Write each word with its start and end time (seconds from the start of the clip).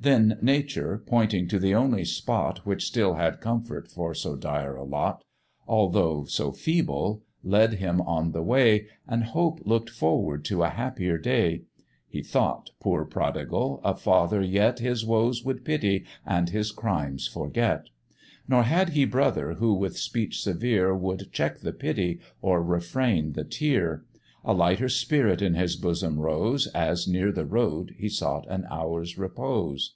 Then 0.00 0.38
nature, 0.42 1.02
pointing 1.06 1.48
to 1.48 1.58
the 1.58 1.74
only 1.74 2.04
spot 2.04 2.66
Which 2.66 2.84
still 2.84 3.14
had 3.14 3.40
comfort 3.40 3.88
for 3.90 4.12
so 4.12 4.36
dire 4.36 4.76
a 4.76 4.84
lot, 4.84 5.24
Although 5.66 6.24
so 6.24 6.52
feeble, 6.52 7.22
led 7.42 7.74
him 7.74 8.02
on 8.02 8.32
the 8.32 8.42
way, 8.42 8.88
And 9.08 9.24
hope 9.24 9.60
look'd 9.64 9.88
forward 9.88 10.44
to 10.46 10.62
a 10.62 10.68
happier 10.68 11.16
day: 11.16 11.62
He 12.06 12.22
thought, 12.22 12.72
poor 12.80 13.06
prodigal! 13.06 13.80
a 13.82 13.94
father 13.94 14.42
yet 14.42 14.78
His 14.78 15.06
woes 15.06 15.42
would 15.42 15.64
pity 15.64 16.04
and 16.26 16.50
his 16.50 16.70
crimes 16.70 17.26
forget; 17.26 17.86
Nor 18.46 18.64
had 18.64 18.90
he 18.90 19.06
brother 19.06 19.54
who 19.54 19.72
with 19.72 19.96
speech 19.96 20.42
severe 20.42 20.94
Would 20.94 21.32
check 21.32 21.60
the 21.60 21.72
pity 21.72 22.20
or 22.42 22.62
refrain 22.62 23.32
the 23.32 23.44
tear: 23.44 24.04
A 24.46 24.52
lighter 24.52 24.90
spirit 24.90 25.40
in 25.40 25.54
his 25.54 25.74
bosom 25.74 26.18
rose, 26.20 26.66
As 26.74 27.08
near 27.08 27.32
the 27.32 27.46
road 27.46 27.94
he 27.96 28.10
sought 28.10 28.46
an 28.50 28.66
hour's 28.70 29.16
repose. 29.16 29.94